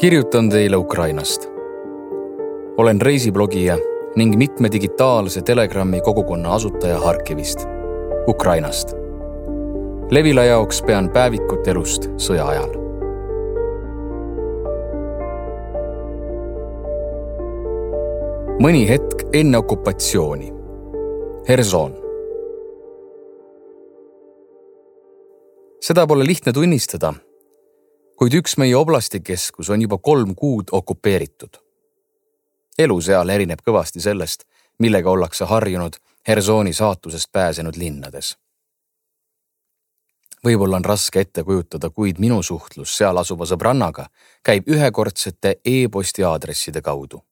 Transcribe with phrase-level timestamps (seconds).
[0.00, 1.48] kirjutan teile Ukrainast.
[2.76, 3.76] olen reisiblogija
[4.16, 7.58] ning mitme digitaalse Telegrami kogukonna asutaja Harkivist,
[8.28, 8.88] Ukrainast.
[10.10, 12.72] Levila jaoks pean päevikut elust sõja ajal.
[18.60, 20.52] mõni hetk enne okupatsiooni.
[21.48, 21.96] Herson.
[25.80, 27.14] seda pole lihtne tunnistada
[28.20, 31.56] kuid üks meie oblastikeskus on juba kolm kuud okupeeritud.
[32.78, 34.44] elu seal erineb kõvasti sellest,
[34.78, 35.96] millega ollakse harjunud
[36.28, 38.36] Hersoni saatusest pääsenud linnades.
[40.44, 44.06] võib-olla on raske ette kujutada, kuid minu suhtlus seal asuva sõbrannaga
[44.44, 47.24] käib ühekordsete e-posti aadresside kaudu.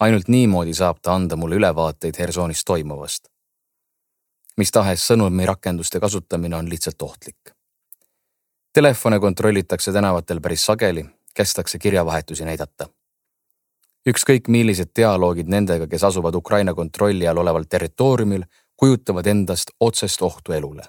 [0.00, 3.28] ainult niimoodi saab ta anda mulle ülevaateid Hersonis toimuvast.
[4.56, 7.53] mis tahes sõnumirakenduste kasutamine on lihtsalt ohtlik
[8.74, 12.88] Telefone kontrollitakse tänavatel päris sageli, kästakse kirjavahetusi näidata.
[14.08, 18.42] ükskõik millised dialoogid nendega, kes asuvad Ukraina kontrolli all oleval territooriumil,
[18.76, 20.82] kujutavad endast otsest ohtu elule.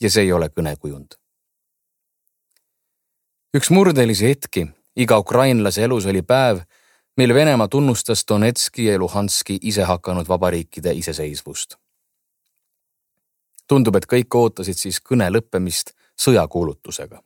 [0.00, 1.18] ja see ei ole kõnekujund.
[3.56, 4.66] üks murdelisi hetki
[4.96, 6.58] iga ukrainlase elus oli päev,
[7.16, 11.76] mil Venemaa tunnustas Donetski ja Luhanski isehakanud vabariikide iseseisvust.
[13.68, 17.22] tundub, et kõik ootasid siis kõne lõppemist sõjakuulutusega.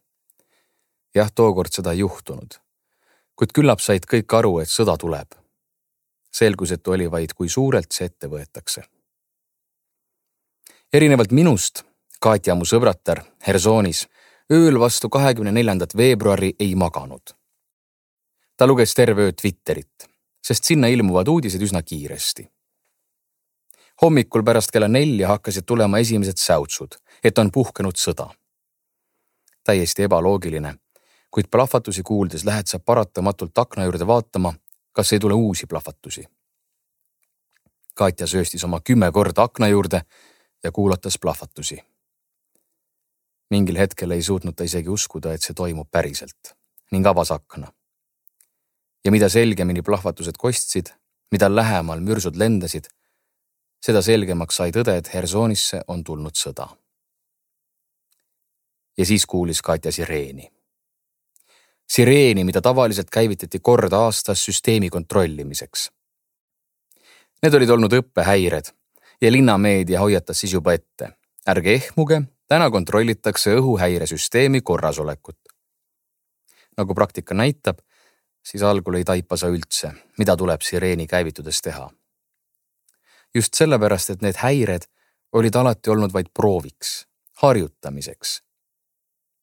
[1.15, 2.57] jah, tookord seda ei juhtunud,
[3.37, 5.29] kuid küllap said kõik aru, et sõda tuleb.
[6.33, 8.83] selgusetu oli vaid, kui suurelt see ette võetakse.
[10.93, 11.85] erinevalt minust,
[12.21, 14.07] Katja, mu sõbratar Hersonis,
[14.53, 17.35] ööl vastu kahekümne neljandat veebruari ei maganud.
[18.57, 20.09] ta luges terve öö Twitterit,
[20.43, 22.51] sest sinna ilmuvad uudised üsna kiiresti
[24.03, 28.33] hommikul pärast kella nelja hakkasid tulema esimesed säutsud, et on puhkenud sõda
[29.65, 30.75] täiesti ebaloogiline,
[31.31, 34.55] kuid plahvatusi kuuldes lähed sa paratamatult akna juurde vaatama,
[34.93, 36.25] kas ei tule uusi plahvatusi.
[37.95, 40.03] Katja sööstis oma kümme korda akna juurde
[40.65, 41.85] ja kuulatas plahvatusi.
[43.51, 46.55] mingil hetkel ei suutnud ta isegi uskuda, et see toimub päriselt
[46.93, 47.73] ning avas akna.
[49.05, 50.87] ja mida selgemini plahvatused kostsid,
[51.33, 52.89] mida lähemal mürsud lendasid,
[53.81, 56.69] seda selgemaks sai tõde, et Hersonisse on tulnud sõda
[58.99, 60.53] ja siis kuulis Katja sireeni.
[61.89, 65.91] sireeni, mida tavaliselt käivitati kord aastas süsteemi kontrollimiseks.
[67.43, 68.73] Need olid olnud õppehäired
[69.21, 71.13] ja linnameedia hoiatas siis juba ette.
[71.49, 75.39] ärge ehmuge, täna kontrollitakse õhuhäiresüsteemi korrasolekut.
[76.77, 77.79] nagu praktika näitab,
[78.45, 81.91] siis algul ei taipa sa üldse, mida tuleb sireeni käivitudes teha.
[83.35, 84.83] just sellepärast, et need häired
[85.33, 87.07] olid alati olnud vaid prooviks,
[87.43, 88.43] harjutamiseks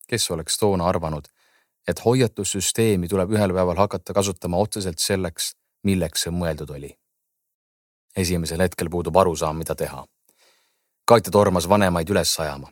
[0.09, 1.27] kes oleks toona arvanud,
[1.87, 5.53] et hoiatussüsteemi tuleb ühel päeval hakata kasutama otseselt selleks,
[5.83, 6.91] milleks see mõeldud oli.
[8.17, 10.01] esimesel hetkel puudub arusaam, mida teha.
[11.05, 12.71] Katja tormas vanemaid üles ajama.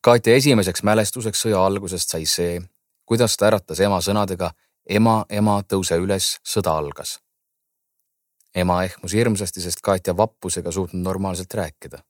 [0.00, 2.60] Katja esimeseks mälestuseks sõja algusest sai see,
[3.04, 4.52] kuidas ta äratas ema sõnadega
[4.88, 7.18] ema, ema, tõuse üles, sõda algas.
[8.54, 12.00] ema ehmus hirmsasti, sest Katja vappusega suutnud normaalselt rääkida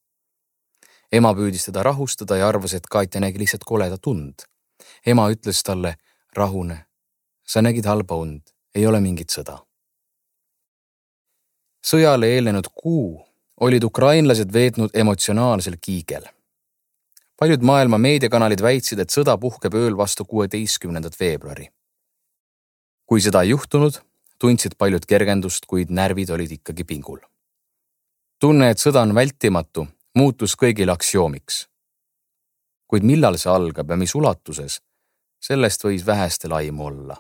[1.13, 4.47] ema püüdis teda rahustada ja arvas, et Katja nägi lihtsalt koledat und.
[5.07, 5.97] Ema ütles talle,
[6.37, 6.87] rahune,
[7.47, 8.43] sa nägid halba und,
[8.75, 9.59] ei ole mingit sõda.
[11.81, 13.31] sõjale eelnenud kuu
[13.61, 16.25] olid ukrainlased veetnud emotsionaalsel kiigel.
[17.37, 21.69] paljud maailma meediakanalid väitsid, et sõda puhkeb ööl vastu kuueteistkümnendat veebruari.
[23.07, 24.01] kui seda ei juhtunud,
[24.39, 27.19] tundsid paljud kergendust, kuid närvid olid ikkagi pingul.
[28.41, 31.69] tunne, et sõda on vältimatu muutus kõigile aksioomiks.
[32.91, 34.81] Kuid millal see algab ja mis ulatuses,
[35.41, 37.17] sellest võis vähestel aimu olla.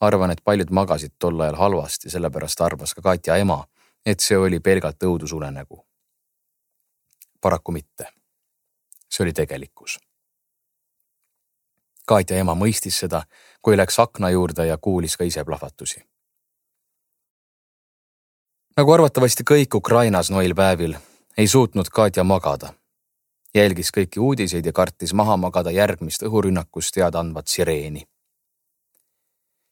[0.00, 3.66] arvan, et paljud magasid tol ajal halvasti, sellepärast arvas ka Katja ema,
[4.06, 5.86] et see oli pelgalt õudusunenägu.
[7.40, 8.06] paraku mitte.
[9.10, 9.98] see oli tegelikkus.
[12.06, 13.22] Katja ema mõistis seda,
[13.62, 16.10] kui läks akna juurde ja kuulis ka ise plahvatusi
[18.80, 20.94] nagu arvatavasti kõik Ukrainas noil päevil
[21.36, 22.72] ei suutnud Katja magada.
[23.54, 28.06] Jälgis kõiki uudiseid ja kartis maha magada järgmist õhurünnakust teada andvat sireeni.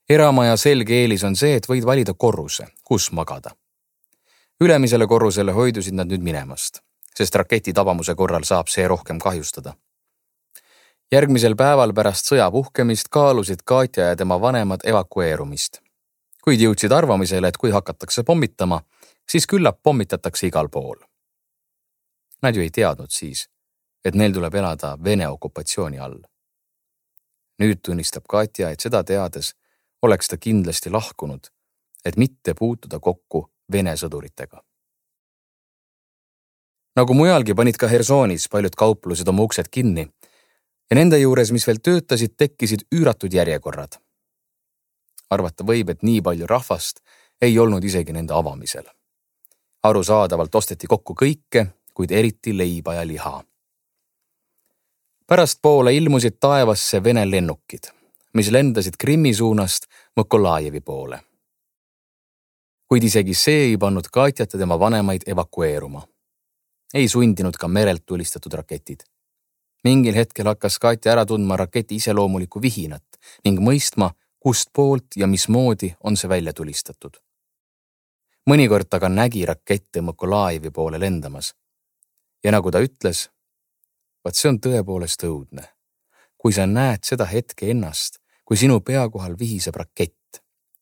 [0.08, 3.50] eramaja selge eelis on see, et võid valida korruse, kus magada.
[4.60, 6.80] ülemisele korrusele hoidusid nad nüüd minemast,
[7.16, 9.75] sest raketi tabamuse korral saab see rohkem kahjustada.
[11.12, 15.81] järgmisel päeval pärast sõja puhkemist kaalusid Katja ja tema vanemad evakueerumist,
[16.44, 18.81] kuid jõudsid arvamisele, et kui hakatakse pommitama,
[19.31, 21.08] siis küllap pommitatakse igal pool
[22.42, 23.48] Nad ju ei teadnud siis,
[24.04, 26.20] et neil tuleb elada Vene okupatsiooni all.
[27.58, 29.54] nüüd tunnistab Katja, et seda teades
[30.02, 31.48] oleks ta kindlasti lahkunud,
[32.04, 34.62] et mitte puutuda kokku Vene sõduritega.
[36.96, 40.08] nagu mujalgi, panid ka Hersonis paljud kauplused oma uksed kinni
[40.90, 43.98] ja nende juures, mis veel töötasid, tekkisid üüratud järjekorrad.
[45.30, 47.00] arvata võib, et nii palju rahvast
[47.40, 48.84] ei olnud isegi nende avamisel.
[49.82, 53.47] arusaadavalt osteti kokku kõike, kuid eriti leiba ja liha.
[55.28, 57.90] Pärastpoole ilmusid taevasse Vene lennukid,
[58.34, 59.86] mis lendasid Krimmi suunast
[60.20, 61.20] Mõkolajevi poole.
[62.88, 66.08] kuid isegi see ei pannud Katjat ja tema vanemaid evakueeruma.
[66.94, 69.04] ei sundinud ka merelt tulistatud raketid
[69.84, 75.94] mingil hetkel hakkas Katja ära tundma raketi iseloomulikku vihinat ning mõistma, kust poolt ja mismoodi
[76.04, 77.16] on see välja tulistatud.
[78.50, 81.54] mõnikord aga nägi rakette Mõkolajevi poole lendamas.
[82.44, 83.28] ja nagu ta ütles,
[84.25, 85.65] vaat see on tõepoolest õudne.
[86.38, 90.38] kui sa näed seda hetke ennast, kui sinu pea kohal vihiseb rakett,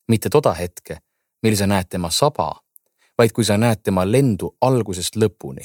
[0.09, 0.99] mitte toda hetke,
[1.43, 2.50] mil sa näed tema saba,
[3.19, 5.65] vaid kui sa näed tema lendu algusest lõpuni.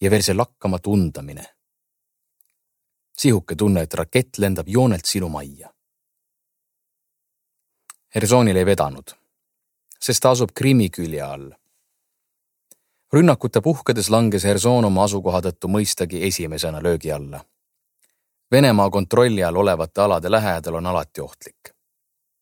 [0.00, 1.56] ja veel see lakkamatu undamine
[3.16, 5.70] sihuke tunne, et rakett lendab joonelt sinu majja.
[8.14, 9.12] Hersonil ei vedanud,
[10.00, 11.50] sest ta asub Krimmi külje all.
[13.12, 17.40] Rünnakute puhkedes langes Herson oma asukoha tõttu mõistagi esimesena löögi alla.
[18.50, 21.74] Venemaa kontrolli all olevate alade lähedal on alati ohtlik.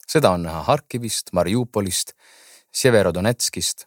[0.09, 2.13] seda on näha Harkivist, Mariupolist,
[2.73, 3.87] Severodonetskist.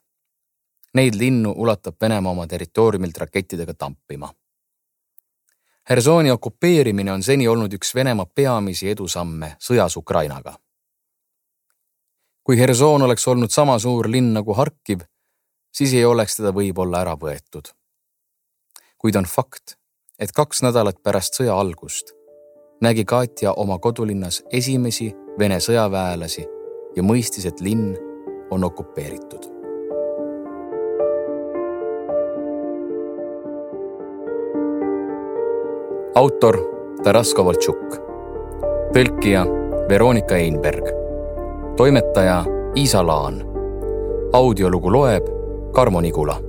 [0.93, 4.33] Neid linnu ulatab Venemaa oma territooriumilt rakettidega tampima
[5.89, 10.57] Hersoni okupeerimine on seni olnud üks Venemaa peamisi edusamme sõjas Ukrainaga.
[12.43, 15.01] kui Herson oleks olnud sama suur linn nagu Harkiv,
[15.77, 17.73] siis ei oleks teda võib-olla ära võetud.
[18.97, 19.77] kuid on fakt,
[20.19, 22.13] et kaks nädalat pärast sõja algust
[22.81, 26.47] nägi Katja oma kodulinnas esimesi Vene sõjaväelasi
[26.95, 27.93] ja mõistis, et linn
[28.51, 29.57] on okupeeritud
[36.17, 36.57] autor
[37.05, 37.97] Taras Kovaltšuk,
[38.95, 39.43] tõlkija
[39.89, 40.89] Veronika Einberg,
[41.77, 42.39] toimetaja
[42.75, 43.43] Iisa Laan.
[44.33, 45.27] audiolugu loeb
[45.77, 46.41] Karmo Nigula.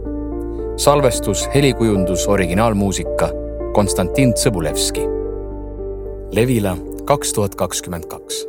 [0.77, 3.29] salvestus, helikujundus, originaalmuusika
[3.73, 5.01] Konstantin Tsõbulevski.
[6.33, 8.47] Levila kaks tuhat kakskümmend kaks